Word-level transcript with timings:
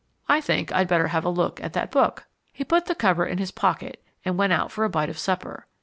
"I 0.27 0.41
think 0.41 0.71
I'd 0.71 0.87
better 0.87 1.09
have 1.09 1.25
a 1.25 1.29
look 1.29 1.61
at 1.63 1.73
that 1.73 1.91
book." 1.91 2.25
He 2.51 2.63
put 2.63 2.87
the 2.87 2.95
cover 2.95 3.23
in 3.23 3.37
his 3.37 3.51
pocket 3.51 4.03
and 4.25 4.35
went 4.35 4.51
out 4.51 4.71
for 4.71 4.83
a 4.83 4.89
bite 4.89 5.09
of 5.11 5.19
supper. 5.19 5.67